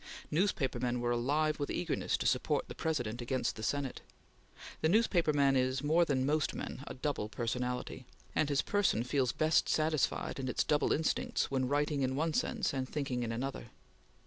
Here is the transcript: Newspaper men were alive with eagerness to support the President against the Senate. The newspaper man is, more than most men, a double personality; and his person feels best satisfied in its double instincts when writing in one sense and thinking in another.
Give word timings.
Newspaper 0.31 0.79
men 0.79 0.99
were 0.99 1.11
alive 1.11 1.59
with 1.59 1.69
eagerness 1.69 2.17
to 2.17 2.25
support 2.25 2.67
the 2.67 2.73
President 2.73 3.21
against 3.21 3.55
the 3.55 3.61
Senate. 3.61 4.01
The 4.81 4.89
newspaper 4.89 5.31
man 5.31 5.55
is, 5.55 5.83
more 5.83 6.05
than 6.05 6.25
most 6.25 6.55
men, 6.55 6.83
a 6.87 6.95
double 6.95 7.29
personality; 7.29 8.07
and 8.33 8.49
his 8.49 8.63
person 8.63 9.03
feels 9.03 9.31
best 9.31 9.69
satisfied 9.69 10.39
in 10.39 10.47
its 10.47 10.63
double 10.63 10.91
instincts 10.91 11.51
when 11.51 11.67
writing 11.67 12.01
in 12.01 12.15
one 12.15 12.33
sense 12.33 12.73
and 12.73 12.89
thinking 12.89 13.21
in 13.21 13.31
another. 13.31 13.67